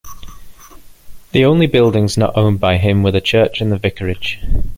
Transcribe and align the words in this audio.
The 1.31 1.45
only 1.45 1.67
buildings 1.67 2.17
not 2.17 2.35
owned 2.35 2.59
by 2.59 2.77
him 2.77 3.03
were 3.03 3.11
the 3.11 3.21
church 3.21 3.61
and 3.61 3.71
the 3.71 3.77
vicarage. 3.77 4.39